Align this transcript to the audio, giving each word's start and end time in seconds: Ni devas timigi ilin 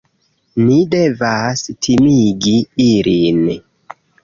Ni 0.61 0.77
devas 0.93 1.61
timigi 1.87 2.57
ilin 2.89 3.47